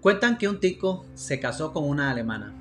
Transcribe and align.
Cuentan 0.00 0.38
que 0.38 0.46
un 0.46 0.60
tico 0.60 1.06
se 1.14 1.40
casó 1.40 1.72
con 1.72 1.82
una 1.82 2.12
alemana. 2.12 2.54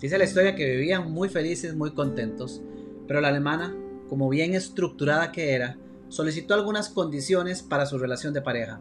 Dice 0.00 0.18
la 0.18 0.24
historia 0.24 0.54
que 0.54 0.66
vivían 0.66 1.10
muy 1.10 1.30
felices, 1.30 1.74
muy 1.74 1.92
contentos, 1.92 2.60
pero 3.08 3.22
la 3.22 3.28
alemana, 3.28 3.74
como 4.08 4.28
bien 4.28 4.54
estructurada 4.54 5.32
que 5.32 5.54
era, 5.54 5.78
solicitó 6.08 6.52
algunas 6.52 6.90
condiciones 6.90 7.62
para 7.62 7.86
su 7.86 7.96
relación 7.96 8.34
de 8.34 8.42
pareja. 8.42 8.80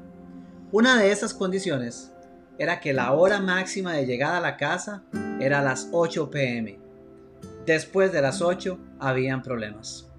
Una 0.74 1.00
de 1.00 1.12
esas 1.12 1.34
condiciones 1.34 2.12
era 2.58 2.82
que 2.82 2.92
la 2.92 3.14
hora 3.14 3.40
máxima 3.40 3.94
de 3.94 4.06
llegada 4.06 4.40
a 4.40 4.42
la 4.42 4.58
casa 4.58 5.04
era 5.40 5.60
a 5.60 5.64
las 5.64 5.88
8 5.94 6.30
pm. 6.30 6.78
Después 7.66 8.12
de 8.12 8.22
las 8.22 8.42
8 8.42 8.78
habían 9.00 9.44
problemas. 9.44 10.10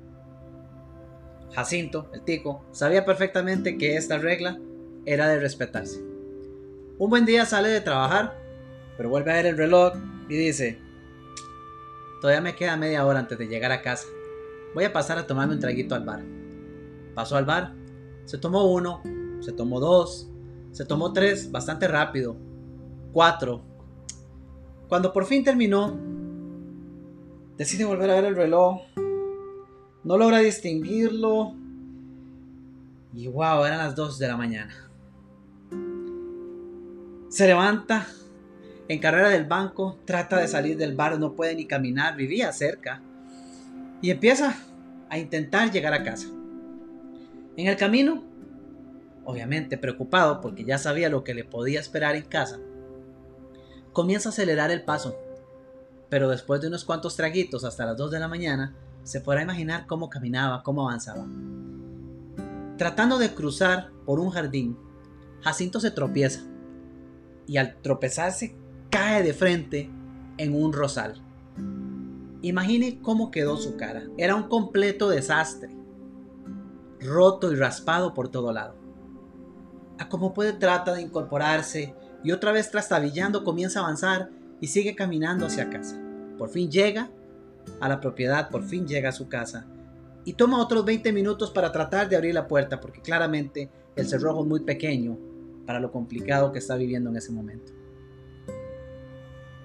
Jacinto, 1.53 2.11
el 2.15 2.23
tico, 2.23 2.65
sabía 2.73 3.05
perfectamente 3.05 3.77
que 3.77 3.97
esta 3.97 4.17
regla 4.17 4.59
era 5.05 5.29
de 5.29 5.39
respetarse. 5.39 6.10
Un 7.01 7.09
buen 7.09 7.25
día 7.25 7.47
sale 7.47 7.71
de 7.71 7.81
trabajar, 7.81 8.37
pero 8.99 9.09
vuelve 9.09 9.31
a 9.33 9.37
ver 9.37 9.47
el 9.47 9.57
reloj 9.57 9.95
y 10.29 10.37
dice, 10.37 10.79
todavía 12.21 12.43
me 12.43 12.55
queda 12.55 12.77
media 12.77 13.07
hora 13.07 13.21
antes 13.21 13.39
de 13.39 13.49
llegar 13.49 13.73
a 13.73 13.81
casa. 13.81 14.07
Voy 14.75 14.85
a 14.85 14.93
pasar 14.93 15.17
a 15.17 15.27
tomarme 15.27 15.55
un 15.55 15.61
traguito 15.61 15.95
al 15.95 16.05
bar. 16.05 16.23
Pasó 17.15 17.39
al 17.39 17.47
bar, 17.47 17.73
se 18.27 18.37
tomó 18.37 18.71
uno, 18.71 19.03
se 19.41 19.51
tomó 19.53 19.81
dos, 19.81 20.29
se 20.73 20.85
tomó 20.85 21.15
tres 21.15 21.51
bastante 21.51 21.89
rápido, 21.89 22.37
cuatro. 23.15 23.63
Cuando 24.87 25.11
por 25.11 25.25
fin 25.25 25.43
terminó, 25.43 25.99
decide 27.57 27.87
volver 27.87 28.11
a 28.11 28.17
ver 28.17 28.25
el 28.27 28.37
reloj. 28.37 28.83
No 30.05 30.19
logra 30.19 30.41
distinguirlo. 30.41 31.55
Y 33.15 33.27
wow, 33.27 33.65
eran 33.65 33.79
las 33.79 33.97
dos 33.97 34.19
de 34.19 34.29
la 34.29 34.37
mañana. 34.37 34.90
Se 37.31 37.47
levanta, 37.47 38.09
en 38.89 38.99
carrera 38.99 39.29
del 39.29 39.45
banco, 39.45 40.01
trata 40.05 40.39
de 40.39 40.49
salir 40.49 40.77
del 40.77 40.97
bar, 40.97 41.17
no 41.21 41.37
puede 41.37 41.55
ni 41.55 41.65
caminar, 41.65 42.17
vivía 42.17 42.53
cerca. 42.53 43.01
Y 44.03 44.11
empieza 44.11 44.57
a 45.09 45.17
intentar 45.17 45.71
llegar 45.71 45.95
a 45.95 46.03
casa. 46.03 46.27
En 47.57 47.69
el 47.69 47.77
camino, 47.77 48.25
obviamente 49.25 49.79
preocupado 49.79 50.41
porque 50.41 50.65
ya 50.65 50.77
sabía 50.77 51.09
lo 51.09 51.23
que 51.23 51.35
le 51.35 51.45
podía 51.45 51.79
esperar 51.79 52.17
en 52.17 52.25
casa, 52.25 52.59
comienza 53.93 54.31
a 54.31 54.33
acelerar 54.33 54.73
el 54.73 54.83
paso. 54.83 55.17
Pero 56.09 56.31
después 56.31 56.61
de 56.61 56.67
unos 56.67 56.85
cuantos 56.85 57.15
traguitos 57.15 57.63
hasta 57.63 57.87
las 57.87 57.97
2 57.97 58.11
de 58.11 58.19
la 58.19 58.27
mañana, 58.27 58.75
se 59.05 59.21
podrá 59.21 59.43
imaginar 59.43 59.87
cómo 59.87 60.11
caminaba, 60.11 60.65
cómo 60.65 60.83
avanzaba. 60.89 61.29
Tratando 62.77 63.19
de 63.19 63.33
cruzar 63.33 63.93
por 64.05 64.19
un 64.19 64.31
jardín, 64.31 64.77
Jacinto 65.43 65.79
se 65.79 65.93
tropieza 65.93 66.50
y 67.47 67.57
al 67.57 67.77
tropezarse 67.83 68.55
cae 68.91 69.23
de 69.23 69.33
frente 69.33 69.91
en 70.39 70.55
un 70.55 70.73
rosal. 70.73 71.23
Imagine 72.43 73.01
cómo 73.03 73.31
quedó 73.31 73.57
su 73.57 73.77
cara. 73.77 74.05
Era 74.17 74.35
un 74.35 74.45
completo 74.45 75.11
desastre. 75.11 75.71
Roto 77.01 77.53
y 77.53 77.57
raspado 77.57 78.15
por 78.15 78.29
todo 78.29 78.53
lado. 78.53 78.75
A 79.99 80.09
como 80.09 80.33
puede 80.33 80.55
trata 80.55 80.95
de 80.95 81.03
incorporarse 81.03 81.95
y 82.25 82.33
otra 82.33 82.53
vez 82.53 82.71
trastabillando 82.71 83.45
comienza 83.45 83.81
a 83.81 83.85
avanzar 83.85 84.31
y 84.61 84.69
sigue 84.69 84.95
caminando 84.95 85.47
hacia 85.47 85.71
casa. 85.71 86.01
Por 86.39 86.49
fin 86.49 86.71
llega 86.71 87.11
a 87.81 87.89
la 87.89 88.01
propiedad, 88.01 88.49
por 88.49 88.63
fin 88.63 88.87
llega 88.87 89.11
a 89.11 89.13
su 89.13 89.29
casa 89.29 89.67
y 90.25 90.35
toma 90.35 90.61
otros 90.61 90.85
20 90.85 91.13
minutos 91.13 91.51
para 91.51 91.73
tratar 91.73 92.09
de 92.09 92.17
abrir 92.17 92.35
la 92.35 92.49
puerta 92.49 92.81
porque 92.81 93.01
claramente 93.01 93.71
el 93.97 94.07
cerrojo 94.07 94.43
es 94.43 94.47
muy 94.47 94.61
pequeño 94.61 95.19
para 95.67 95.81
lo 95.81 95.93
complicado 95.93 96.53
que 96.53 96.59
está 96.59 96.77
viviendo 96.77 97.11
en 97.11 97.17
ese 97.17 97.33
momento. 97.33 97.73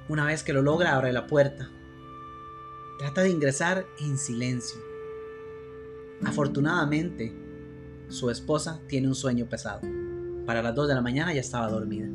Una 0.08 0.26
vez 0.26 0.44
que 0.44 0.54
lo 0.54 0.62
logra, 0.62 0.96
abre 0.96 1.12
la 1.12 1.26
puerta. 1.26 1.70
Trata 3.00 3.22
de 3.22 3.30
ingresar 3.30 3.86
en 4.00 4.18
silencio. 4.18 4.80
Afortunadamente, 6.24 7.36
su 8.08 8.30
esposa 8.30 8.82
tiene 8.88 9.08
un 9.08 9.16
sueño 9.16 9.48
pesado. 9.50 9.82
Para 10.46 10.62
las 10.62 10.76
2 10.76 10.88
de 10.88 10.96
la 10.96 11.02
mañana 11.02 11.34
ya 11.34 11.42
estaba 11.42 11.70
dormida. 11.70 12.08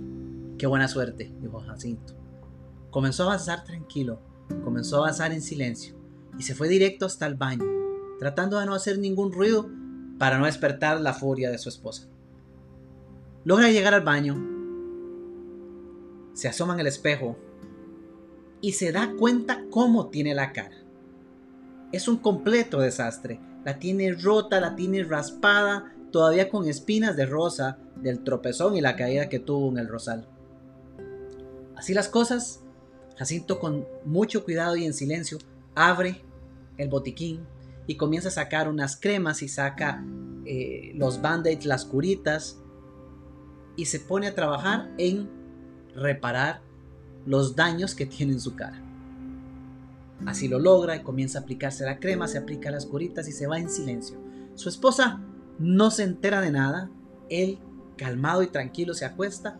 Qué 0.57 0.67
buena 0.67 0.89
suerte, 0.89 1.35
dijo 1.41 1.61
Jacinto. 1.61 2.15
Comenzó 2.91 3.25
a 3.25 3.27
avanzar 3.27 3.65
tranquilo, 3.65 4.21
comenzó 4.63 4.97
a 4.97 4.99
avanzar 5.01 5.33
en 5.33 5.43
silencio 5.43 5.97
y 6.39 6.43
se 6.43 6.55
fue 6.55 6.69
directo 6.69 7.07
hasta 7.07 7.27
el 7.27 7.35
baño, 7.35 7.65
tratando 8.19 8.59
de 8.59 8.67
no 8.67 8.75
hacer 8.75 8.99
ningún 8.99 9.33
ruido 9.33 9.69
para 10.19 10.39
no 10.39 10.47
despertar 10.47 11.01
la 11.01 11.15
furia 11.15 11.51
de 11.51 11.59
su 11.59 11.69
esposa. 11.69 12.09
Logra 13.45 13.71
llegar 13.71 13.95
al 13.95 14.03
baño, 14.03 14.51
se 16.35 16.49
asoma 16.49 16.75
en 16.75 16.81
el 16.81 16.87
espejo 16.87 17.37
y 18.61 18.73
se 18.73 18.93
da 18.93 19.15
cuenta 19.19 19.65
cómo 19.71 20.09
tiene 20.09 20.35
la 20.35 20.53
cara. 20.53 20.77
Es 21.93 22.07
un 22.07 22.19
completo 22.19 22.81
desastre. 22.81 23.41
La 23.65 23.79
tiene 23.79 24.13
rota, 24.13 24.61
la 24.61 24.77
tiene 24.77 25.05
raspada, 25.05 25.95
todavía 26.13 26.49
con 26.49 26.69
espinas 26.69 27.17
de 27.17 27.27
rosa 27.27 27.79
del 27.97 28.25
tropezón 28.25 28.77
y 28.77 28.81
la 28.81 28.97
caída 28.97 29.29
que 29.29 29.39
tuvo 29.39 29.71
en 29.71 29.79
el 29.79 29.89
rosal. 29.89 30.29
Así 31.77 31.95
las 31.95 32.09
cosas, 32.09 32.61
Jacinto 33.17 33.59
con 33.59 33.87
mucho 34.05 34.45
cuidado 34.45 34.77
y 34.77 34.85
en 34.85 34.93
silencio 34.93 35.39
abre 35.75 36.23
el 36.77 36.89
botiquín 36.89 37.41
y 37.87 37.97
comienza 37.97 38.29
a 38.29 38.33
sacar 38.33 38.69
unas 38.69 38.97
cremas 38.97 39.43
y 39.43 39.49
saca 39.49 40.05
eh, 40.45 40.93
los 40.95 41.21
band-aids, 41.23 41.67
las 41.67 41.85
curitas 41.85 42.60
y 43.77 43.87
se 43.87 44.01
pone 44.01 44.27
a 44.27 44.35
trabajar 44.35 44.91
en 44.99 45.29
reparar 45.95 46.61
los 47.27 47.57
daños 47.57 47.95
que 47.95 48.07
tiene 48.07 48.33
en 48.33 48.41
su 48.41 48.55
cara. 48.55 48.81
Así 50.27 50.49
lo 50.49 50.59
logra 50.59 50.97
y 50.97 51.03
comienza 51.03 51.39
a 51.39 51.43
aplicarse 51.43 51.85
la 51.85 51.99
crema, 51.99 52.29
se 52.29 52.39
aplica 52.39 52.71
las 52.71 52.87
curitas 52.87 53.27
y 53.29 53.33
se 53.33 53.47
va 53.47 53.59
en 53.59 53.71
silencio. 53.71 54.19
Su 54.55 54.69
esposa 54.69 55.21
no 55.59 55.91
se 55.91 56.05
entera 56.05 56.41
de 56.41 56.51
nada, 56.51 56.91
él 57.29 57.59
calmado 57.97 58.43
y 58.43 58.49
tranquilo 58.49 58.95
se 58.95 59.05
acuesta 59.05 59.59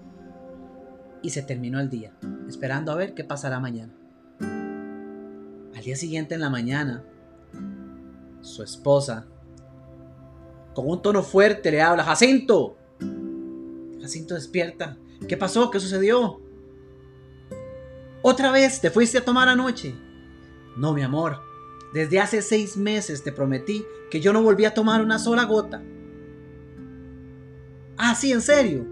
y 1.23 1.31
se 1.31 1.43
terminó 1.43 1.81
el 1.81 1.91
día, 1.91 2.15
esperando 2.49 2.93
a 2.93 2.97
ver 2.97 3.15
qué 3.15 3.25
pasará 3.25 3.61
mañana. 3.61 3.95
Al 4.41 5.83
día 5.83 5.97
siguiente 5.97 6.35
en 6.35 6.41
la 6.41 6.51
mañana, 6.51 7.05
su 8.41 8.63
esposa, 8.63 9.27
con 10.75 10.89
un 10.89 11.03
tono 11.03 11.23
fuerte, 11.23 11.71
le 11.71 11.83
habla, 11.83 12.05
Jacinto, 12.05 12.77
Jacinto 14.01 14.35
despierta. 14.35 14.97
¿Qué 15.29 15.37
pasó? 15.37 15.71
¿Qué 15.71 15.81
sucedió? 15.81 16.41
¿Otra 18.23 18.51
vez 18.51 18.81
te 18.81 18.91
fuiste 18.91 19.19
a 19.19 19.25
tomar 19.25 19.49
anoche? 19.49 19.95
No, 20.77 20.93
mi 20.93 21.03
amor. 21.03 21.41
Desde 21.93 22.21
hace 22.21 22.43
seis 22.43 22.77
meses 22.77 23.23
te 23.23 23.33
prometí 23.33 23.85
que 24.11 24.21
yo 24.21 24.33
no 24.33 24.43
volví 24.43 24.65
a 24.65 24.75
tomar 24.75 25.03
una 25.03 25.19
sola 25.19 25.45
gota. 25.45 25.83
Ah, 27.97 28.15
sí, 28.15 28.33
en 28.33 28.43
serio. 28.43 28.87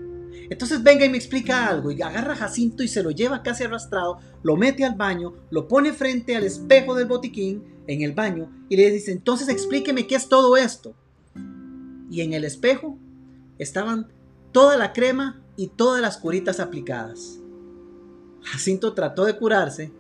Entonces 0.51 0.83
venga 0.83 1.05
y 1.05 1.11
me 1.11 1.19
explica 1.19 1.67
algo 1.67 1.91
y 1.91 2.01
agarra 2.03 2.33
a 2.33 2.37
Jacinto 2.37 2.83
y 2.83 2.89
se 2.89 3.03
lo 3.03 3.11
lleva 3.11 3.43
casi 3.43 3.65
arrastrado, 3.65 4.19
lo 4.43 4.57
mete 4.57 4.85
al 4.85 4.95
baño, 4.95 5.35
lo 5.51 5.69
pone 5.69 5.93
frente 5.93 6.37
al 6.37 6.45
espejo 6.45 6.95
del 6.95 7.07
botiquín 7.07 7.65
en 7.87 8.03
el 8.03 8.13
baño 8.13 8.51
y 8.69 8.77
le 8.77 8.91
dice, 8.91 9.13
entonces 9.13 9.49
explíqueme 9.49 10.07
qué 10.07 10.15
es 10.15 10.29
todo 10.29 10.57
esto. 10.57 10.95
Y 12.11 12.23
en 12.23 12.33
el 12.33 12.45
espejo 12.45 12.99
estaban 13.59 14.09
toda 14.53 14.77
la 14.77 14.93
crema 14.93 15.43
y 15.57 15.69
todas 15.69 16.01
las 16.01 16.19
curitas 16.19 16.61
aplicadas. 16.61 17.39
Jacinto 18.43 18.95
trató 18.95 19.25
de 19.25 19.37
curarse, 19.37 19.93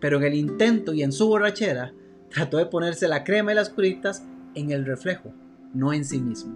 pero 0.00 0.18
en 0.18 0.24
el 0.24 0.34
intento 0.34 0.92
y 0.92 1.02
en 1.02 1.12
su 1.12 1.26
borrachera, 1.26 1.92
trató 2.30 2.58
de 2.58 2.66
ponerse 2.66 3.08
la 3.08 3.24
crema 3.24 3.52
y 3.52 3.54
las 3.54 3.70
curitas 3.70 4.22
en 4.54 4.70
el 4.70 4.84
reflejo, 4.84 5.32
no 5.72 5.92
en 5.92 6.04
sí 6.04 6.20
mismo. 6.20 6.54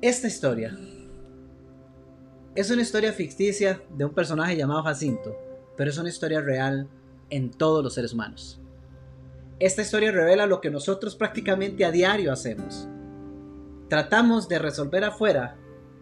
Esta 0.00 0.26
historia 0.26 0.76
es 2.54 2.70
una 2.70 2.82
historia 2.82 3.12
ficticia 3.12 3.82
de 3.96 4.04
un 4.04 4.12
personaje 4.12 4.56
llamado 4.56 4.82
Jacinto, 4.82 5.36
pero 5.76 5.90
es 5.90 5.98
una 5.98 6.10
historia 6.10 6.40
real 6.40 6.88
en 7.30 7.50
todos 7.50 7.82
los 7.82 7.94
seres 7.94 8.12
humanos. 8.12 8.60
Esta 9.58 9.82
historia 9.82 10.12
revela 10.12 10.46
lo 10.46 10.60
que 10.60 10.70
nosotros 10.70 11.16
prácticamente 11.16 11.84
a 11.84 11.90
diario 11.90 12.32
hacemos 12.32 12.88
tratamos 13.88 14.48
de 14.48 14.58
resolver 14.58 15.04
afuera 15.04 15.56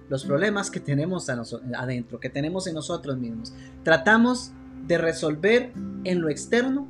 los 0.09 0.25
problemas 0.25 0.71
que 0.71 0.81
tenemos 0.81 1.29
adentro, 1.31 2.21
que 2.21 2.29
tenemos 2.29 2.67
en 2.67 2.75
nosotros 2.75 3.17
mismos. 3.17 3.55
Tratamos 3.83 4.53
de 4.87 4.99
resolver 4.99 5.73
en 6.05 6.21
lo 6.21 6.29
externo 6.29 6.89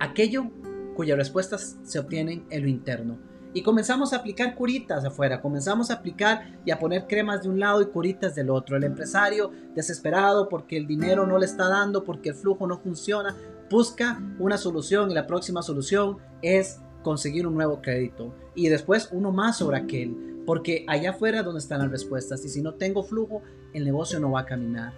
aquello 0.00 0.50
cuyas 0.94 1.16
respuestas 1.16 1.76
se 1.84 1.98
obtienen 1.98 2.44
en 2.50 2.62
lo 2.62 2.68
interno. 2.68 3.16
Y 3.54 3.62
comenzamos 3.62 4.12
a 4.12 4.16
aplicar 4.16 4.54
curitas 4.54 5.04
afuera, 5.04 5.40
comenzamos 5.40 5.90
a 5.90 5.94
aplicar 5.94 6.58
y 6.66 6.70
a 6.70 6.78
poner 6.78 7.06
cremas 7.06 7.42
de 7.42 7.48
un 7.48 7.58
lado 7.58 7.80
y 7.80 7.86
curitas 7.86 8.34
del 8.34 8.50
otro. 8.50 8.76
El 8.76 8.84
empresario 8.84 9.50
desesperado 9.74 10.48
porque 10.50 10.76
el 10.76 10.86
dinero 10.86 11.26
no 11.26 11.38
le 11.38 11.46
está 11.46 11.68
dando, 11.68 12.04
porque 12.04 12.30
el 12.30 12.34
flujo 12.34 12.66
no 12.66 12.78
funciona, 12.78 13.34
busca 13.70 14.20
una 14.38 14.58
solución 14.58 15.10
y 15.10 15.14
la 15.14 15.26
próxima 15.26 15.62
solución 15.62 16.18
es 16.42 16.80
conseguir 17.06 17.46
un 17.46 17.54
nuevo 17.54 17.80
crédito 17.80 18.34
y 18.56 18.68
después 18.68 19.10
uno 19.12 19.30
más 19.30 19.58
sobre 19.58 19.76
aquel. 19.76 20.42
Porque 20.44 20.84
allá 20.88 21.10
afuera 21.10 21.44
donde 21.44 21.60
están 21.60 21.78
las 21.78 21.90
respuestas. 21.90 22.44
Y 22.44 22.48
si 22.48 22.62
no 22.62 22.74
tengo 22.74 23.04
flujo, 23.04 23.42
el 23.72 23.84
negocio 23.84 24.18
no 24.18 24.32
va 24.32 24.40
a 24.40 24.44
caminar. 24.44 24.92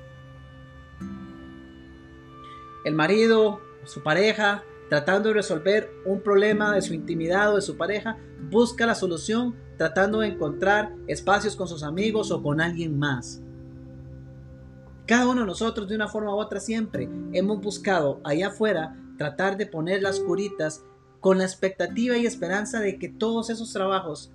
El 2.87 2.95
marido, 2.95 3.61
su 3.85 4.03
pareja, 4.03 4.63
tratando 4.89 5.29
de 5.29 5.35
resolver 5.35 5.91
un 6.07 6.23
problema 6.23 6.75
de 6.75 6.81
su 6.81 6.95
intimidad 6.95 7.53
o 7.53 7.57
de 7.57 7.63
su 7.63 7.77
pareja, 7.77 8.17
busca 8.51 8.87
la 8.87 8.95
solución 8.95 9.55
tratando 9.77 10.21
de 10.21 10.29
encontrar 10.29 10.95
espacios 11.09 11.57
con 11.57 11.69
sus 11.69 11.83
amigos 11.83 12.31
o 12.31 12.43
con 12.43 12.63
alguien 12.63 12.99
más. 12.99 13.43
Cada 15.07 15.29
uno 15.29 15.43
de 15.43 15.47
nosotros 15.47 15.89
de 15.89 15.97
una 15.97 16.09
forma 16.09 16.35
u 16.35 16.39
otra 16.39 16.59
siempre 16.59 17.07
hemos 17.33 17.61
buscado 17.61 18.21
allá 18.25 18.49
afuera 18.49 18.97
tratar 19.19 19.59
de 19.59 19.67
poner 19.67 20.03
las 20.03 20.21
curitas 20.21 20.85
con 21.21 21.39
la 21.39 21.45
expectativa 21.45 22.17
y 22.17 22.27
esperanza 22.27 22.81
de 22.81 22.99
que 22.99 23.09
todos 23.09 23.51
esos 23.51 23.73
trabajos 23.73 24.31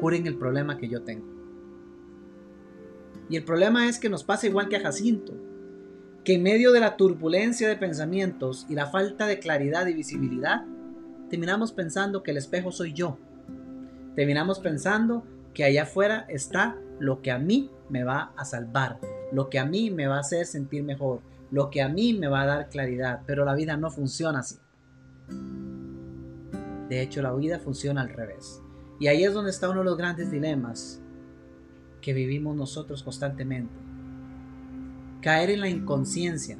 curen 0.00 0.26
el 0.26 0.36
problema 0.36 0.78
que 0.78 0.88
yo 0.88 1.02
tengo. 1.02 1.26
Y 3.28 3.36
el 3.36 3.44
problema 3.44 3.88
es 3.88 3.98
que 3.98 4.08
nos 4.08 4.24
pasa 4.24 4.46
igual 4.46 4.68
que 4.68 4.76
a 4.76 4.80
Jacinto, 4.80 5.34
que 6.24 6.34
en 6.34 6.42
medio 6.42 6.72
de 6.72 6.80
la 6.80 6.96
turbulencia 6.96 7.68
de 7.68 7.76
pensamientos 7.76 8.66
y 8.68 8.74
la 8.74 8.86
falta 8.86 9.26
de 9.26 9.38
claridad 9.38 9.86
y 9.86 9.94
visibilidad, 9.94 10.64
terminamos 11.30 11.72
pensando 11.72 12.22
que 12.22 12.32
el 12.32 12.36
espejo 12.36 12.72
soy 12.72 12.92
yo. 12.92 13.18
Terminamos 14.14 14.58
pensando 14.60 15.24
que 15.54 15.64
allá 15.64 15.84
afuera 15.84 16.26
está 16.28 16.76
lo 16.98 17.22
que 17.22 17.30
a 17.30 17.38
mí 17.38 17.70
me 17.88 18.04
va 18.04 18.32
a 18.36 18.44
salvar, 18.44 18.98
lo 19.32 19.48
que 19.50 19.58
a 19.58 19.64
mí 19.64 19.90
me 19.90 20.06
va 20.06 20.16
a 20.16 20.20
hacer 20.20 20.46
sentir 20.46 20.82
mejor, 20.82 21.20
lo 21.50 21.70
que 21.70 21.82
a 21.82 21.88
mí 21.88 22.14
me 22.14 22.28
va 22.28 22.42
a 22.42 22.46
dar 22.46 22.68
claridad, 22.68 23.22
pero 23.26 23.44
la 23.44 23.54
vida 23.54 23.76
no 23.76 23.90
funciona 23.90 24.40
así. 24.40 24.56
De 26.88 27.02
hecho, 27.02 27.22
la 27.22 27.34
vida 27.34 27.58
funciona 27.58 28.00
al 28.00 28.10
revés. 28.10 28.62
Y 29.00 29.08
ahí 29.08 29.24
es 29.24 29.34
donde 29.34 29.50
está 29.50 29.68
uno 29.68 29.80
de 29.80 29.86
los 29.86 29.96
grandes 29.96 30.30
dilemas 30.30 31.00
que 32.00 32.12
vivimos 32.12 32.56
nosotros 32.56 33.02
constantemente. 33.02 33.74
Caer 35.20 35.50
en 35.50 35.60
la 35.60 35.68
inconsciencia 35.68 36.56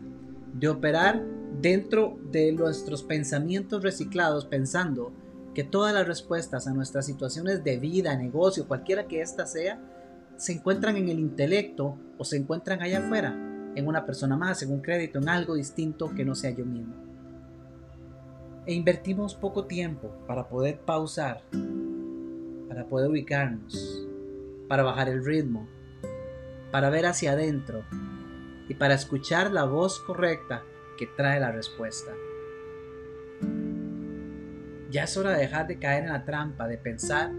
de 0.52 0.68
operar 0.68 1.22
dentro 1.60 2.18
de 2.30 2.52
nuestros 2.52 3.02
pensamientos 3.02 3.82
reciclados 3.82 4.44
pensando 4.44 5.12
que 5.54 5.64
todas 5.64 5.94
las 5.94 6.06
respuestas 6.06 6.66
a 6.66 6.74
nuestras 6.74 7.06
situaciones 7.06 7.64
de 7.64 7.78
vida, 7.78 8.16
negocio, 8.16 8.66
cualquiera 8.66 9.06
que 9.06 9.22
ésta 9.22 9.46
sea, 9.46 9.80
se 10.36 10.52
encuentran 10.52 10.96
en 10.96 11.08
el 11.08 11.18
intelecto 11.18 11.96
o 12.18 12.24
se 12.24 12.36
encuentran 12.36 12.82
allá 12.82 12.98
afuera, 12.98 13.34
en 13.76 13.86
una 13.86 14.06
persona 14.06 14.36
más, 14.36 14.62
en 14.62 14.72
un 14.72 14.80
crédito, 14.80 15.18
en 15.18 15.28
algo 15.28 15.54
distinto 15.54 16.12
que 16.14 16.24
no 16.24 16.34
sea 16.34 16.50
yo 16.50 16.64
mismo. 16.64 16.94
E 18.64 18.72
invertimos 18.72 19.34
poco 19.34 19.66
tiempo 19.66 20.10
para 20.26 20.48
poder 20.48 20.80
pausar, 20.80 21.42
para 22.68 22.86
poder 22.86 23.10
ubicarnos, 23.10 24.06
para 24.66 24.82
bajar 24.82 25.10
el 25.10 25.24
ritmo, 25.24 25.68
para 26.72 26.88
ver 26.88 27.04
hacia 27.04 27.32
adentro 27.32 27.84
y 28.66 28.74
para 28.74 28.94
escuchar 28.94 29.52
la 29.52 29.64
voz 29.64 30.00
correcta 30.00 30.62
que 30.98 31.06
trae 31.06 31.38
la 31.38 31.52
respuesta. 31.52 32.12
Ya 34.90 35.04
es 35.04 35.16
hora 35.18 35.32
de 35.32 35.42
dejar 35.42 35.66
de 35.66 35.78
caer 35.78 36.04
en 36.04 36.12
la 36.12 36.24
trampa 36.24 36.66
de 36.66 36.78
pensar 36.78 37.30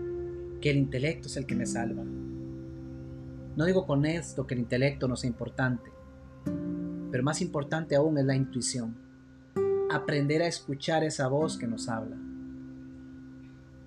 que 0.62 0.70
el 0.70 0.78
intelecto 0.78 1.30
es 1.30 1.38
el 1.38 1.48
que 1.48 1.56
me 1.56 1.66
salva. 1.66 2.04
No 3.56 3.66
digo 3.66 3.88
con 3.88 4.06
esto 4.06 4.46
que 4.46 4.54
el 4.54 4.60
intelecto 4.60 5.08
no 5.08 5.16
sea 5.16 5.30
importante, 5.30 5.97
pero 7.12 7.24
más 7.24 7.42
importante 7.42 7.96
aún 7.96 8.18
es 8.18 8.26
la 8.26 8.36
intuición. 8.36 8.96
Aprender 9.90 10.42
a 10.42 10.48
escuchar 10.48 11.04
esa 11.04 11.28
voz 11.28 11.58
que 11.58 11.68
nos 11.68 11.88
habla. 11.88 12.18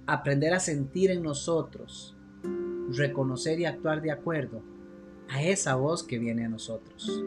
Aprender 0.07 0.55
a 0.55 0.61
sentir 0.61 1.11
en 1.11 1.23
nosotros, 1.23 2.17
reconocer 2.91 3.61
y 3.61 3.67
actuar 3.67 4.03
de 4.03 4.11
acuerdo 4.11 4.63
a 5.29 5.43
esa 5.43 5.77
voz 5.77 6.03
que 6.03 6.19
viene 6.19 6.45
a 6.45 6.49
nosotros. 6.49 7.23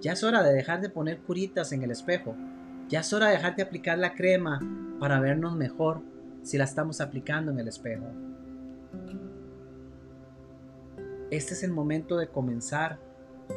Ya 0.00 0.12
es 0.12 0.24
hora 0.24 0.42
de 0.42 0.54
dejar 0.54 0.80
de 0.80 0.88
poner 0.88 1.18
curitas 1.18 1.72
en 1.72 1.82
el 1.82 1.90
espejo. 1.90 2.34
Ya 2.88 3.00
es 3.00 3.12
hora 3.12 3.26
de 3.28 3.34
dejar 3.34 3.56
de 3.56 3.62
aplicar 3.62 3.98
la 3.98 4.14
crema 4.14 4.60
para 4.98 5.20
vernos 5.20 5.56
mejor 5.56 6.00
si 6.42 6.56
la 6.56 6.64
estamos 6.64 7.00
aplicando 7.00 7.52
en 7.52 7.58
el 7.58 7.68
espejo. 7.68 8.06
Este 11.30 11.54
es 11.54 11.62
el 11.62 11.70
momento 11.70 12.16
de 12.16 12.28
comenzar 12.28 12.98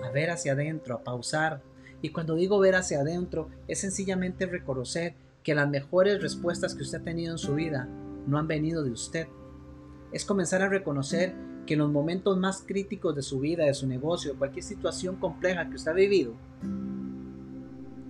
a 0.03 0.11
ver 0.11 0.29
hacia 0.29 0.53
adentro, 0.53 0.95
a 0.95 1.03
pausar. 1.03 1.61
Y 2.01 2.09
cuando 2.09 2.35
digo 2.35 2.59
ver 2.59 2.75
hacia 2.75 3.01
adentro, 3.01 3.49
es 3.67 3.79
sencillamente 3.79 4.45
reconocer 4.45 5.15
que 5.43 5.55
las 5.55 5.69
mejores 5.69 6.21
respuestas 6.21 6.73
que 6.73 6.83
usted 6.83 7.01
ha 7.01 7.03
tenido 7.03 7.33
en 7.33 7.37
su 7.37 7.55
vida 7.55 7.87
no 8.27 8.37
han 8.37 8.47
venido 8.47 8.83
de 8.83 8.91
usted. 8.91 9.27
Es 10.11 10.25
comenzar 10.25 10.61
a 10.61 10.69
reconocer 10.69 11.35
que 11.65 11.73
en 11.73 11.79
los 11.79 11.91
momentos 11.91 12.37
más 12.37 12.63
críticos 12.65 13.15
de 13.15 13.21
su 13.21 13.39
vida, 13.39 13.65
de 13.65 13.73
su 13.73 13.87
negocio, 13.87 14.33
de 14.33 14.37
cualquier 14.37 14.63
situación 14.63 15.15
compleja 15.17 15.69
que 15.69 15.75
usted 15.75 15.91
ha 15.91 15.95
vivido, 15.95 16.33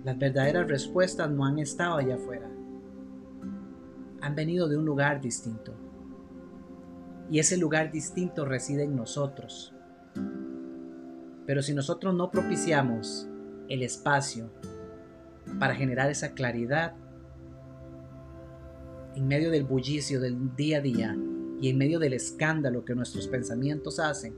las 0.04 0.18
verdaderas 0.18 0.68
respuestas 0.68 1.30
no 1.30 1.46
han 1.46 1.58
estado 1.58 1.96
allá 1.96 2.16
afuera. 2.16 2.50
Han 4.20 4.34
venido 4.34 4.68
de 4.68 4.76
un 4.76 4.84
lugar 4.84 5.20
distinto. 5.20 5.72
Y 7.30 7.38
ese 7.38 7.56
lugar 7.56 7.90
distinto 7.90 8.44
reside 8.44 8.84
en 8.84 8.96
nosotros. 8.96 9.73
Pero 11.46 11.62
si 11.62 11.74
nosotros 11.74 12.14
no 12.14 12.30
propiciamos 12.30 13.28
el 13.68 13.82
espacio 13.82 14.50
para 15.58 15.74
generar 15.74 16.10
esa 16.10 16.32
claridad 16.34 16.94
en 19.14 19.28
medio 19.28 19.50
del 19.50 19.64
bullicio 19.64 20.20
del 20.20 20.56
día 20.56 20.78
a 20.78 20.80
día, 20.80 21.16
y 21.60 21.70
en 21.70 21.78
medio 21.78 21.98
del 21.98 22.12
escándalo 22.12 22.84
que 22.84 22.94
nuestros 22.94 23.26
pensamientos 23.26 23.98
hacen, 23.98 24.34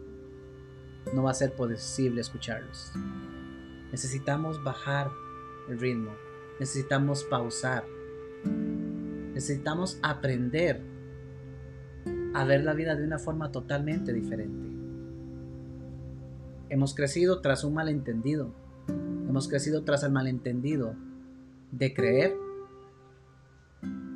no 1.15 1.25
va 1.25 1.31
a 1.31 1.35
ser 1.35 1.55
posible 1.55 2.21
escucharlos. 2.21 2.93
Necesitamos 3.91 4.63
bajar 4.63 5.11
el 5.69 5.79
ritmo, 5.79 6.13
necesitamos 6.61 7.25
pausar, 7.25 7.85
necesitamos 9.35 9.99
aprender 10.03 10.81
a 12.35 12.45
ver 12.45 12.65
la 12.65 12.75
vida 12.75 12.95
de 12.95 13.05
una 13.05 13.19
forma 13.19 13.51
totalmente 13.51 14.13
diferente. 14.13 14.66
Hemos 16.69 16.95
crecido 16.95 17.41
tras 17.41 17.65
un 17.65 17.75
malentendido, 17.75 18.53
hemos 19.29 19.49
crecido 19.49 19.85
tras 19.85 20.03
el 20.03 20.13
malentendido 20.13 20.95
de 21.73 21.95
creer 21.95 22.37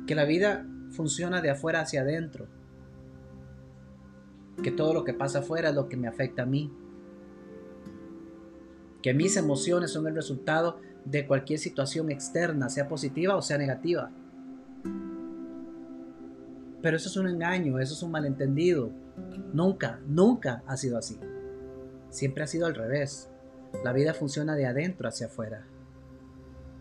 que 0.07 0.15
la 0.15 0.25
vida 0.25 0.65
funciona 0.91 1.41
de 1.41 1.51
afuera 1.51 1.81
hacia 1.81 2.01
adentro 2.01 2.47
que 4.61 4.71
todo 4.71 4.93
lo 4.93 5.03
que 5.03 5.13
pasa 5.13 5.39
afuera 5.39 5.69
es 5.69 5.75
lo 5.75 5.89
que 5.89 5.97
me 5.97 6.07
afecta 6.07 6.43
a 6.43 6.45
mí, 6.45 6.71
que 9.01 9.13
mis 9.13 9.35
emociones 9.37 9.91
son 9.91 10.07
el 10.07 10.15
resultado 10.15 10.79
de 11.05 11.25
cualquier 11.25 11.59
situación 11.59 12.11
externa, 12.11 12.69
sea 12.69 12.87
positiva 12.87 13.35
o 13.35 13.41
sea 13.41 13.57
negativa. 13.57 14.11
Pero 16.81 16.97
eso 16.97 17.09
es 17.09 17.17
un 17.17 17.27
engaño, 17.27 17.79
eso 17.79 17.93
es 17.93 18.03
un 18.03 18.11
malentendido. 18.11 18.91
Nunca, 19.53 19.99
nunca 20.07 20.63
ha 20.65 20.77
sido 20.77 20.97
así. 20.97 21.19
Siempre 22.11 22.43
ha 22.43 22.47
sido 22.47 22.67
al 22.67 22.75
revés. 22.75 23.29
La 23.83 23.93
vida 23.93 24.13
funciona 24.13 24.55
de 24.55 24.67
adentro 24.67 25.07
hacia 25.07 25.27
afuera. 25.27 25.65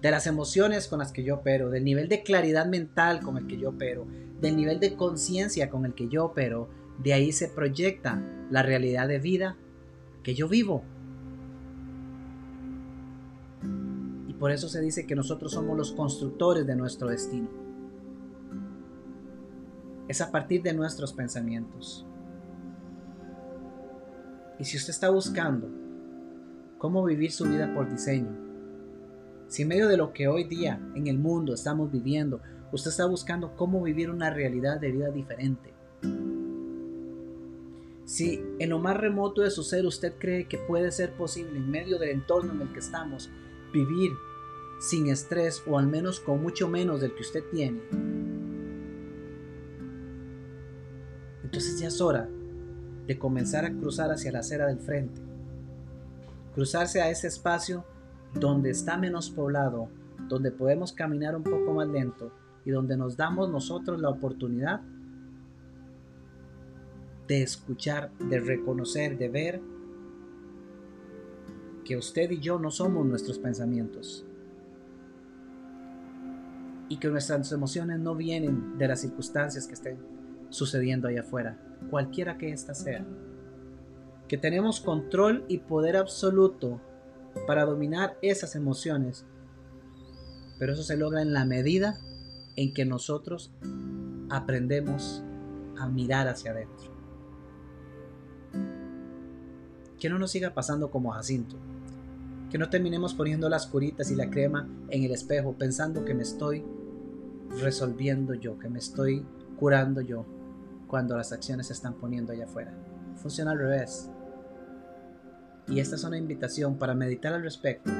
De 0.02 0.10
las 0.10 0.26
emociones 0.26 0.88
con 0.88 0.98
las 0.98 1.12
que 1.12 1.22
yo 1.22 1.36
opero, 1.36 1.70
del 1.70 1.84
nivel 1.84 2.08
de 2.08 2.22
claridad 2.22 2.66
mental 2.66 3.20
con 3.22 3.38
el 3.38 3.46
que 3.46 3.56
yo 3.56 3.70
opero, 3.70 4.06
del 4.40 4.56
nivel 4.56 4.80
de 4.80 4.96
conciencia 4.96 5.70
con 5.70 5.86
el 5.86 5.94
que 5.94 6.08
yo 6.08 6.24
opero, 6.24 6.68
de 6.98 7.12
ahí 7.12 7.32
se 7.32 7.48
proyecta 7.48 8.20
la 8.50 8.62
realidad 8.62 9.06
de 9.06 9.18
vida 9.20 9.56
que 10.24 10.34
yo 10.34 10.48
vivo. 10.48 10.82
Y 14.26 14.34
por 14.34 14.50
eso 14.50 14.68
se 14.68 14.80
dice 14.80 15.06
que 15.06 15.14
nosotros 15.14 15.52
somos 15.52 15.76
los 15.78 15.92
constructores 15.92 16.66
de 16.66 16.74
nuestro 16.74 17.08
destino. 17.08 17.48
Es 20.08 20.20
a 20.20 20.32
partir 20.32 20.62
de 20.62 20.72
nuestros 20.72 21.12
pensamientos. 21.12 22.04
Y 24.60 24.64
si 24.64 24.76
usted 24.76 24.90
está 24.90 25.08
buscando 25.08 25.68
cómo 26.76 27.02
vivir 27.02 27.32
su 27.32 27.46
vida 27.46 27.72
por 27.74 27.90
diseño, 27.90 28.28
si 29.48 29.62
en 29.62 29.68
medio 29.68 29.88
de 29.88 29.96
lo 29.96 30.12
que 30.12 30.28
hoy 30.28 30.44
día 30.44 30.78
en 30.94 31.06
el 31.06 31.18
mundo 31.18 31.54
estamos 31.54 31.90
viviendo, 31.90 32.42
usted 32.70 32.90
está 32.90 33.06
buscando 33.06 33.56
cómo 33.56 33.82
vivir 33.82 34.10
una 34.10 34.28
realidad 34.28 34.78
de 34.78 34.92
vida 34.92 35.10
diferente, 35.10 35.72
si 38.04 38.44
en 38.58 38.68
lo 38.68 38.78
más 38.78 38.98
remoto 38.98 39.40
de 39.40 39.50
su 39.50 39.62
ser 39.62 39.86
usted 39.86 40.12
cree 40.18 40.46
que 40.46 40.58
puede 40.58 40.92
ser 40.92 41.14
posible 41.14 41.56
en 41.56 41.70
medio 41.70 41.98
del 41.98 42.10
entorno 42.10 42.52
en 42.52 42.60
el 42.60 42.72
que 42.72 42.80
estamos 42.80 43.30
vivir 43.72 44.12
sin 44.78 45.08
estrés 45.08 45.62
o 45.66 45.78
al 45.78 45.86
menos 45.86 46.20
con 46.20 46.42
mucho 46.42 46.68
menos 46.68 47.00
del 47.00 47.14
que 47.14 47.22
usted 47.22 47.44
tiene, 47.50 47.80
entonces 51.44 51.80
ya 51.80 51.88
es 51.88 52.00
hora 52.00 52.28
de 53.10 53.18
comenzar 53.18 53.64
a 53.64 53.72
cruzar 53.72 54.12
hacia 54.12 54.30
la 54.30 54.38
acera 54.38 54.68
del 54.68 54.78
frente. 54.78 55.20
Cruzarse 56.54 57.02
a 57.02 57.10
ese 57.10 57.26
espacio 57.26 57.84
donde 58.34 58.70
está 58.70 58.96
menos 58.96 59.30
poblado, 59.30 59.88
donde 60.28 60.52
podemos 60.52 60.92
caminar 60.92 61.34
un 61.34 61.42
poco 61.42 61.74
más 61.74 61.88
lento 61.88 62.30
y 62.64 62.70
donde 62.70 62.96
nos 62.96 63.16
damos 63.16 63.50
nosotros 63.50 64.00
la 64.00 64.10
oportunidad 64.10 64.80
de 67.26 67.42
escuchar, 67.42 68.12
de 68.20 68.38
reconocer, 68.38 69.18
de 69.18 69.28
ver 69.28 69.60
que 71.84 71.96
usted 71.96 72.30
y 72.30 72.38
yo 72.38 72.60
no 72.60 72.70
somos 72.70 73.04
nuestros 73.04 73.40
pensamientos 73.40 74.24
y 76.88 76.96
que 76.98 77.08
nuestras 77.08 77.50
emociones 77.50 77.98
no 77.98 78.14
vienen 78.14 78.78
de 78.78 78.86
las 78.86 79.00
circunstancias 79.00 79.66
que 79.66 79.74
estén 79.74 79.98
sucediendo 80.50 81.08
allá 81.08 81.22
afuera, 81.22 81.58
cualquiera 81.88 82.38
que 82.38 82.52
ésta 82.52 82.74
sea. 82.74 83.04
Que 84.28 84.36
tenemos 84.36 84.80
control 84.80 85.44
y 85.48 85.58
poder 85.58 85.96
absoluto 85.96 86.80
para 87.46 87.64
dominar 87.64 88.16
esas 88.22 88.54
emociones, 88.54 89.24
pero 90.58 90.72
eso 90.72 90.82
se 90.82 90.96
logra 90.96 91.22
en 91.22 91.32
la 91.32 91.44
medida 91.44 91.98
en 92.56 92.74
que 92.74 92.84
nosotros 92.84 93.52
aprendemos 94.28 95.22
a 95.78 95.88
mirar 95.88 96.28
hacia 96.28 96.50
adentro. 96.50 96.90
Que 99.98 100.08
no 100.08 100.18
nos 100.18 100.30
siga 100.30 100.54
pasando 100.54 100.90
como 100.90 101.12
Jacinto. 101.12 101.56
Que 102.50 102.58
no 102.58 102.68
terminemos 102.68 103.14
poniendo 103.14 103.48
las 103.48 103.66
curitas 103.66 104.10
y 104.10 104.16
la 104.16 104.30
crema 104.30 104.68
en 104.88 105.04
el 105.04 105.12
espejo 105.12 105.54
pensando 105.56 106.04
que 106.04 106.14
me 106.14 106.22
estoy 106.22 106.64
resolviendo 107.60 108.34
yo, 108.34 108.58
que 108.58 108.68
me 108.68 108.78
estoy 108.78 109.24
curando 109.56 110.00
yo 110.00 110.26
cuando 110.90 111.16
las 111.16 111.30
acciones 111.30 111.68
se 111.68 111.72
están 111.72 111.94
poniendo 111.94 112.32
allá 112.32 112.44
afuera. 112.44 112.74
Funciona 113.14 113.52
al 113.52 113.58
revés. 113.58 114.10
Y 115.68 115.78
esta 115.78 115.94
es 115.94 116.02
una 116.02 116.18
invitación 116.18 116.78
para 116.78 116.94
meditar 116.94 117.32
al 117.32 117.42
respecto, 117.42 117.92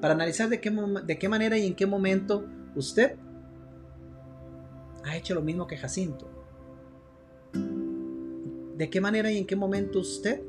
para 0.00 0.14
analizar 0.14 0.48
de 0.48 0.60
qué, 0.60 0.70
de 0.70 1.18
qué 1.18 1.28
manera 1.28 1.58
y 1.58 1.66
en 1.66 1.74
qué 1.74 1.86
momento 1.86 2.46
usted 2.76 3.16
ha 5.04 5.16
hecho 5.16 5.34
lo 5.34 5.42
mismo 5.42 5.66
que 5.66 5.76
Jacinto. 5.76 6.30
¿De 7.52 8.88
qué 8.88 9.00
manera 9.00 9.32
y 9.32 9.38
en 9.38 9.46
qué 9.46 9.56
momento 9.56 9.98
usted 9.98 10.40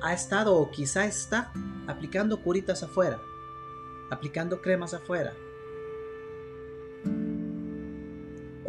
ha 0.00 0.14
estado 0.14 0.56
o 0.56 0.70
quizá 0.70 1.04
está 1.04 1.52
aplicando 1.86 2.42
curitas 2.42 2.82
afuera, 2.82 3.20
aplicando 4.10 4.62
cremas 4.62 4.94
afuera? 4.94 5.34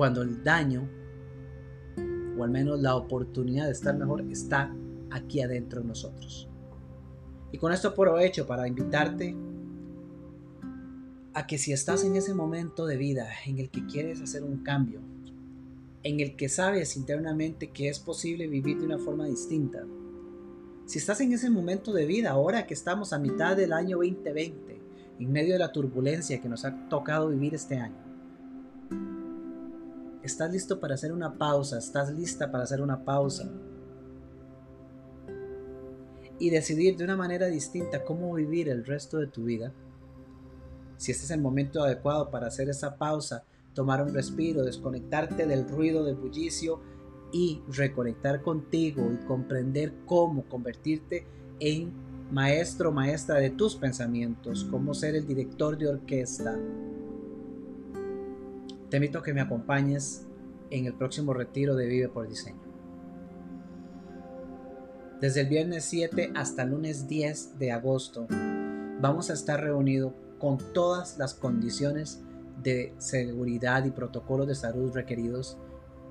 Cuando 0.01 0.23
el 0.23 0.43
daño, 0.43 0.89
o 2.35 2.43
al 2.43 2.49
menos 2.49 2.81
la 2.81 2.95
oportunidad 2.95 3.67
de 3.67 3.73
estar 3.73 3.95
mejor, 3.95 4.21
está 4.31 4.75
aquí 5.11 5.41
adentro 5.41 5.79
de 5.79 5.87
nosotros. 5.87 6.49
Y 7.51 7.59
con 7.59 7.71
esto 7.71 7.89
aprovecho 7.89 8.47
para 8.47 8.67
invitarte 8.67 9.35
a 11.35 11.45
que 11.45 11.59
si 11.59 11.71
estás 11.71 12.03
en 12.03 12.15
ese 12.15 12.33
momento 12.33 12.87
de 12.87 12.97
vida 12.97 13.29
en 13.45 13.59
el 13.59 13.69
que 13.69 13.85
quieres 13.85 14.19
hacer 14.23 14.43
un 14.43 14.63
cambio, 14.63 15.01
en 16.01 16.19
el 16.19 16.35
que 16.35 16.49
sabes 16.49 16.97
internamente 16.97 17.69
que 17.69 17.87
es 17.87 17.99
posible 17.99 18.47
vivir 18.47 18.79
de 18.79 18.87
una 18.87 18.97
forma 18.97 19.27
distinta, 19.27 19.85
si 20.87 20.97
estás 20.97 21.21
en 21.21 21.31
ese 21.31 21.51
momento 21.51 21.93
de 21.93 22.07
vida, 22.07 22.31
ahora 22.31 22.65
que 22.65 22.73
estamos 22.73 23.13
a 23.13 23.19
mitad 23.19 23.55
del 23.55 23.71
año 23.71 23.97
2020, 23.97 24.81
en 25.19 25.31
medio 25.31 25.53
de 25.53 25.59
la 25.59 25.71
turbulencia 25.71 26.41
que 26.41 26.49
nos 26.49 26.65
ha 26.65 26.89
tocado 26.89 27.29
vivir 27.29 27.53
este 27.53 27.77
año, 27.77 28.09
estás 30.23 30.51
listo 30.51 30.79
para 30.79 30.95
hacer 30.95 31.11
una 31.11 31.37
pausa, 31.37 31.77
estás 31.77 32.11
lista 32.13 32.51
para 32.51 32.63
hacer 32.63 32.81
una 32.81 33.03
pausa 33.03 33.49
y 36.39 36.49
decidir 36.49 36.97
de 36.97 37.03
una 37.03 37.15
manera 37.15 37.47
distinta 37.47 38.03
cómo 38.03 38.33
vivir 38.33 38.69
el 38.69 38.85
resto 38.85 39.17
de 39.17 39.27
tu 39.27 39.43
vida, 39.43 39.71
si 40.97 41.11
este 41.11 41.25
es 41.25 41.31
el 41.31 41.41
momento 41.41 41.83
adecuado 41.83 42.29
para 42.29 42.47
hacer 42.47 42.69
esa 42.69 42.97
pausa, 42.97 43.43
tomar 43.73 44.01
un 44.01 44.13
respiro, 44.13 44.63
desconectarte 44.63 45.45
del 45.45 45.67
ruido 45.67 46.03
del 46.03 46.15
bullicio 46.15 46.81
y 47.31 47.61
reconectar 47.69 48.41
contigo 48.41 49.11
y 49.11 49.25
comprender 49.25 49.93
cómo 50.05 50.43
convertirte 50.45 51.25
en 51.59 51.91
maestro 52.31 52.89
o 52.89 52.91
maestra 52.91 53.35
de 53.35 53.51
tus 53.51 53.75
pensamientos, 53.75 54.65
cómo 54.65 54.93
ser 54.93 55.15
el 55.15 55.27
director 55.27 55.77
de 55.77 55.87
orquesta. 55.87 56.57
Te 58.91 58.97
invito 58.97 59.19
a 59.19 59.23
que 59.23 59.33
me 59.33 59.39
acompañes 59.39 60.27
en 60.69 60.85
el 60.85 60.93
próximo 60.93 61.33
retiro 61.33 61.77
de 61.77 61.87
Vive 61.87 62.09
por 62.09 62.27
Diseño. 62.27 62.59
Desde 65.21 65.39
el 65.39 65.47
viernes 65.47 65.85
7 65.85 66.33
hasta 66.35 66.63
el 66.63 66.71
lunes 66.71 67.07
10 67.07 67.57
de 67.57 67.71
agosto 67.71 68.27
vamos 68.99 69.29
a 69.29 69.33
estar 69.33 69.61
reunidos 69.61 70.11
con 70.39 70.57
todas 70.73 71.17
las 71.17 71.33
condiciones 71.33 72.21
de 72.61 72.93
seguridad 72.97 73.85
y 73.85 73.91
protocolos 73.91 74.47
de 74.47 74.55
salud 74.55 74.91
requeridos, 74.93 75.57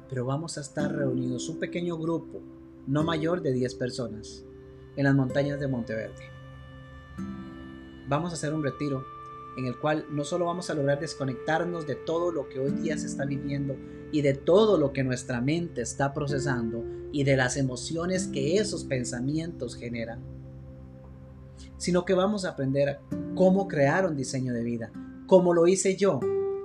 pero 0.08 0.24
vamos 0.24 0.56
a 0.56 0.62
estar 0.62 0.90
reunidos 0.90 1.50
un 1.50 1.58
pequeño 1.58 1.98
grupo, 1.98 2.40
no 2.86 3.04
mayor 3.04 3.42
de 3.42 3.52
10 3.52 3.74
personas, 3.74 4.42
en 4.96 5.04
las 5.04 5.14
montañas 5.14 5.60
de 5.60 5.68
Monteverde. 5.68 6.30
Vamos 8.08 8.30
a 8.30 8.36
hacer 8.36 8.54
un 8.54 8.62
retiro 8.62 9.04
en 9.56 9.66
el 9.66 9.78
cual 9.78 10.06
no 10.10 10.24
solo 10.24 10.46
vamos 10.46 10.70
a 10.70 10.74
lograr 10.74 11.00
desconectarnos 11.00 11.86
de 11.86 11.94
todo 11.94 12.32
lo 12.32 12.48
que 12.48 12.60
hoy 12.60 12.72
día 12.72 12.96
se 12.96 13.06
está 13.06 13.24
viviendo 13.24 13.76
y 14.12 14.22
de 14.22 14.34
todo 14.34 14.78
lo 14.78 14.92
que 14.92 15.04
nuestra 15.04 15.40
mente 15.40 15.82
está 15.82 16.12
procesando 16.12 16.84
y 17.12 17.24
de 17.24 17.36
las 17.36 17.56
emociones 17.56 18.28
que 18.28 18.56
esos 18.56 18.84
pensamientos 18.84 19.76
generan, 19.76 20.20
sino 21.76 22.04
que 22.04 22.14
vamos 22.14 22.44
a 22.44 22.50
aprender 22.50 23.00
cómo 23.34 23.68
crear 23.68 24.06
un 24.06 24.16
diseño 24.16 24.52
de 24.52 24.62
vida, 24.62 24.92
como 25.26 25.54
lo 25.54 25.66
hice 25.66 25.96
yo, 25.96 26.20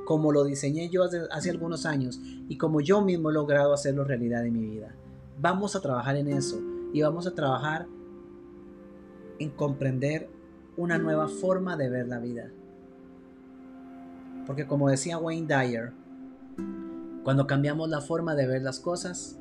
como 0.05 0.31
lo 0.31 0.43
diseñé 0.43 0.89
yo 0.89 1.03
hace, 1.03 1.49
algunos 1.49 1.85
años 1.85 2.19
y 2.47 2.57
como 2.57 2.79
yo 2.79 3.01
mismo 3.01 3.29
he 3.29 3.33
logrado 3.33 3.73
hacerlo 3.73 4.03
realidad 4.03 4.45
en 4.45 4.53
mi 4.53 4.65
vida. 4.65 4.95
Vamos 5.39 5.75
a 5.75 5.81
trabajar 5.81 6.15
en 6.15 6.27
eso 6.27 6.61
y 6.93 7.01
vamos 7.01 7.27
a 7.27 7.35
trabajar 7.35 7.87
en 9.39 9.49
comprender 9.49 10.29
una 10.77 10.97
nueva 10.97 11.27
forma 11.27 11.75
de 11.75 11.89
ver 11.89 12.07
la 12.07 12.19
vida. 12.19 12.51
Porque 14.45 14.67
como 14.67 14.89
decía 14.89 15.17
Wayne 15.17 15.47
Dyer, 15.47 15.91
cuando 17.23 17.47
cambiamos 17.47 17.89
la 17.89 18.01
forma 18.01 18.35
de 18.35 18.47
ver 18.47 18.61
las 18.61 18.79
cosas, 18.79 19.39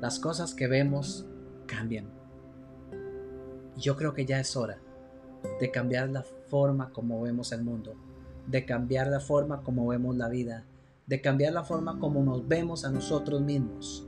las 0.00 0.18
cosas 0.18 0.54
que 0.54 0.66
vemos 0.66 1.26
cambian. 1.66 2.06
Yo 3.76 3.96
creo 3.96 4.12
que 4.14 4.26
ya 4.26 4.40
es 4.40 4.56
hora 4.56 4.78
de 5.60 5.70
cambiar 5.70 6.10
la 6.10 6.22
forma 6.22 6.90
como 6.90 7.22
vemos 7.22 7.52
el 7.52 7.62
mundo, 7.62 7.94
de 8.46 8.64
cambiar 8.64 9.06
la 9.08 9.20
forma 9.20 9.62
como 9.62 9.86
vemos 9.86 10.16
la 10.16 10.28
vida, 10.28 10.64
de 11.06 11.20
cambiar 11.20 11.52
la 11.52 11.64
forma 11.64 11.98
como 11.98 12.22
nos 12.22 12.46
vemos 12.46 12.84
a 12.84 12.90
nosotros 12.90 13.40
mismos. 13.40 14.06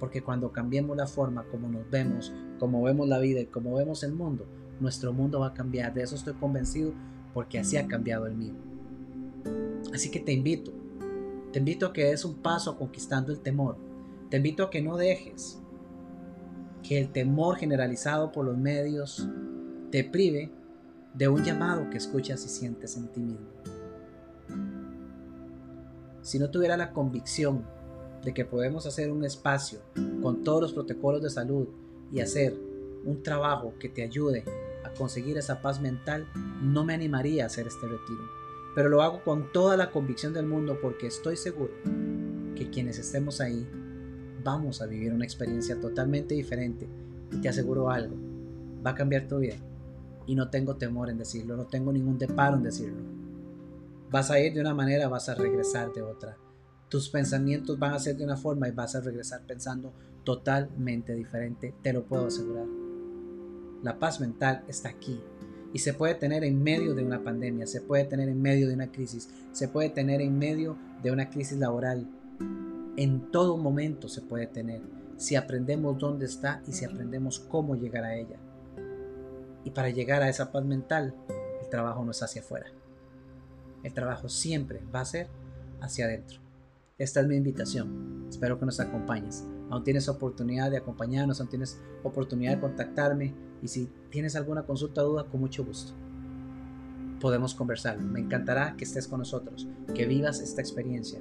Porque 0.00 0.22
cuando 0.22 0.52
cambiemos 0.52 0.96
la 0.96 1.06
forma 1.06 1.44
como 1.44 1.68
nos 1.68 1.88
vemos, 1.90 2.32
como 2.58 2.82
vemos 2.82 3.08
la 3.08 3.18
vida 3.18 3.40
y 3.40 3.46
como 3.46 3.74
vemos 3.74 4.02
el 4.02 4.12
mundo, 4.14 4.46
nuestro 4.80 5.12
mundo 5.12 5.40
va 5.40 5.48
a 5.48 5.54
cambiar. 5.54 5.94
De 5.94 6.02
eso 6.02 6.16
estoy 6.16 6.34
convencido 6.34 6.92
porque 7.32 7.58
así 7.58 7.76
ha 7.76 7.86
cambiado 7.86 8.26
el 8.26 8.34
mío. 8.34 8.54
Así 9.94 10.10
que 10.10 10.18
te 10.18 10.32
invito, 10.32 10.72
te 11.52 11.60
invito 11.60 11.86
a 11.86 11.92
que 11.92 12.06
des 12.06 12.24
un 12.24 12.34
paso 12.34 12.76
conquistando 12.76 13.30
el 13.30 13.38
temor. 13.38 13.76
Te 14.28 14.38
invito 14.38 14.64
a 14.64 14.70
que 14.70 14.82
no 14.82 14.96
dejes 14.96 15.60
que 16.82 16.98
el 16.98 17.12
temor 17.12 17.56
generalizado 17.56 18.32
por 18.32 18.44
los 18.44 18.58
medios 18.58 19.28
te 19.92 20.02
prive 20.02 20.50
de 21.14 21.28
un 21.28 21.44
llamado 21.44 21.88
que 21.90 21.98
escuchas 21.98 22.44
y 22.44 22.48
sientes 22.48 22.96
en 22.96 23.06
ti 23.06 23.20
mismo. 23.20 23.46
Si 26.22 26.40
no 26.40 26.50
tuviera 26.50 26.76
la 26.76 26.92
convicción 26.92 27.64
de 28.24 28.34
que 28.34 28.44
podemos 28.44 28.86
hacer 28.86 29.12
un 29.12 29.24
espacio 29.24 29.78
con 30.22 30.42
todos 30.42 30.60
los 30.60 30.72
protocolos 30.72 31.22
de 31.22 31.30
salud 31.30 31.68
y 32.10 32.18
hacer 32.18 32.58
un 33.04 33.22
trabajo 33.22 33.74
que 33.78 33.88
te 33.88 34.02
ayude 34.02 34.42
a 34.84 34.90
conseguir 34.90 35.38
esa 35.38 35.62
paz 35.62 35.80
mental, 35.80 36.26
no 36.60 36.84
me 36.84 36.94
animaría 36.94 37.44
a 37.44 37.46
hacer 37.46 37.68
este 37.68 37.86
retiro. 37.86 38.43
Pero 38.74 38.88
lo 38.88 39.02
hago 39.02 39.22
con 39.22 39.52
toda 39.52 39.76
la 39.76 39.90
convicción 39.90 40.32
del 40.32 40.46
mundo 40.46 40.78
porque 40.80 41.06
estoy 41.06 41.36
seguro 41.36 41.72
que 42.54 42.70
quienes 42.70 42.98
estemos 42.98 43.40
ahí 43.40 43.66
vamos 44.42 44.82
a 44.82 44.86
vivir 44.86 45.12
una 45.12 45.24
experiencia 45.24 45.80
totalmente 45.80 46.34
diferente. 46.34 46.88
Y 47.32 47.40
te 47.40 47.48
aseguro 47.48 47.90
algo, 47.90 48.16
va 48.84 48.90
a 48.90 48.94
cambiar 48.94 49.26
tu 49.26 49.38
vida 49.38 49.56
y 50.26 50.34
no 50.34 50.50
tengo 50.50 50.76
temor 50.76 51.10
en 51.10 51.18
decirlo, 51.18 51.56
no 51.56 51.66
tengo 51.66 51.92
ningún 51.92 52.18
deparo 52.18 52.56
en 52.56 52.62
decirlo. 52.62 53.02
Vas 54.10 54.30
a 54.30 54.38
ir 54.38 54.54
de 54.54 54.60
una 54.60 54.74
manera, 54.74 55.08
vas 55.08 55.28
a 55.28 55.34
regresar 55.34 55.92
de 55.92 56.02
otra. 56.02 56.36
Tus 56.88 57.08
pensamientos 57.08 57.78
van 57.78 57.94
a 57.94 57.98
ser 57.98 58.16
de 58.16 58.24
una 58.24 58.36
forma 58.36 58.68
y 58.68 58.72
vas 58.72 58.94
a 58.94 59.00
regresar 59.00 59.42
pensando 59.46 59.92
totalmente 60.22 61.14
diferente, 61.14 61.74
te 61.82 61.92
lo 61.92 62.04
puedo 62.04 62.26
asegurar. 62.26 62.66
La 63.82 63.98
paz 63.98 64.20
mental 64.20 64.64
está 64.68 64.90
aquí 64.90 65.20
y 65.74 65.80
se 65.80 65.92
puede 65.92 66.14
tener 66.14 66.44
en 66.44 66.62
medio 66.62 66.94
de 66.94 67.04
una 67.04 67.22
pandemia, 67.22 67.66
se 67.66 67.80
puede 67.80 68.04
tener 68.04 68.28
en 68.28 68.40
medio 68.40 68.68
de 68.68 68.74
una 68.74 68.92
crisis, 68.92 69.28
se 69.50 69.66
puede 69.66 69.90
tener 69.90 70.20
en 70.20 70.38
medio 70.38 70.78
de 71.02 71.10
una 71.10 71.28
crisis 71.28 71.58
laboral. 71.58 72.08
En 72.96 73.32
todo 73.32 73.56
momento 73.56 74.08
se 74.08 74.22
puede 74.22 74.46
tener 74.46 74.80
si 75.16 75.34
aprendemos 75.34 75.98
dónde 75.98 76.26
está 76.26 76.62
y 76.68 76.72
si 76.72 76.84
aprendemos 76.84 77.40
cómo 77.40 77.74
llegar 77.74 78.04
a 78.04 78.14
ella. 78.14 78.36
Y 79.64 79.70
para 79.70 79.90
llegar 79.90 80.22
a 80.22 80.28
esa 80.28 80.52
paz 80.52 80.64
mental, 80.64 81.12
el 81.60 81.68
trabajo 81.68 82.04
no 82.04 82.12
es 82.12 82.22
hacia 82.22 82.40
afuera. 82.40 82.66
El 83.82 83.92
trabajo 83.92 84.28
siempre 84.28 84.80
va 84.94 85.00
a 85.00 85.04
ser 85.04 85.26
hacia 85.80 86.04
adentro. 86.04 86.38
Esta 86.98 87.20
es 87.20 87.26
mi 87.26 87.34
invitación. 87.34 88.26
Espero 88.30 88.60
que 88.60 88.66
nos 88.66 88.78
acompañes. 88.78 89.44
Aún 89.70 89.84
tienes 89.84 90.08
oportunidad 90.08 90.70
de 90.70 90.78
acompañarnos, 90.78 91.40
aún 91.40 91.48
tienes 91.48 91.80
oportunidad 92.02 92.54
de 92.54 92.60
contactarme 92.60 93.34
y 93.62 93.68
si 93.68 93.88
tienes 94.10 94.36
alguna 94.36 94.64
consulta 94.64 95.02
o 95.02 95.08
duda, 95.08 95.24
con 95.24 95.40
mucho 95.40 95.64
gusto. 95.64 95.92
Podemos 97.20 97.54
conversar. 97.54 97.98
Me 97.98 98.20
encantará 98.20 98.76
que 98.76 98.84
estés 98.84 99.08
con 99.08 99.20
nosotros, 99.20 99.66
que 99.94 100.06
vivas 100.06 100.40
esta 100.40 100.60
experiencia. 100.60 101.20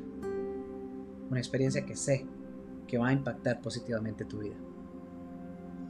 Una 1.29 1.39
experiencia 1.39 1.85
que 1.85 1.95
sé 1.95 2.27
que 2.87 2.97
va 2.97 3.09
a 3.09 3.13
impactar 3.13 3.61
positivamente 3.61 4.25
tu 4.25 4.39
vida. 4.39 4.55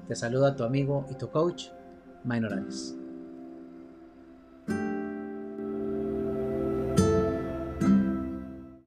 Te 0.07 0.15
saluda 0.15 0.55
tu 0.55 0.63
amigo 0.63 1.05
y 1.10 1.15
tu 1.15 1.29
coach, 1.29 1.69
Minor 2.24 2.53